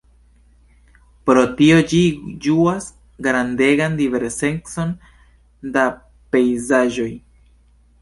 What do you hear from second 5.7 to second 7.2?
da pejzaĝoj.